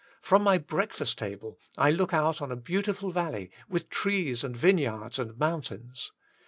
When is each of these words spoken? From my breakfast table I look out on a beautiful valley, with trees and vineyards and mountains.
From 0.19 0.41
my 0.41 0.57
breakfast 0.57 1.19
table 1.19 1.59
I 1.77 1.91
look 1.91 2.11
out 2.11 2.41
on 2.41 2.51
a 2.51 2.55
beautiful 2.55 3.11
valley, 3.11 3.51
with 3.69 3.89
trees 3.91 4.43
and 4.43 4.57
vineyards 4.57 5.19
and 5.19 5.37
mountains. 5.37 6.11